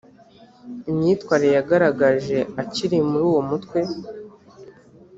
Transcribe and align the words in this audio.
imyitwarire 0.89 1.53
yagaragaje 1.59 2.37
akiri 2.61 2.97
muri 3.09 3.23
uwo 3.29 3.41
mutwe. 3.49 3.79